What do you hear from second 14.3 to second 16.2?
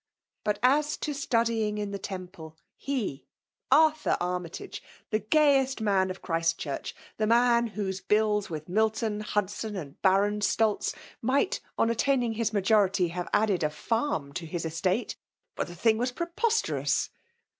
to his estate •^ihe thing was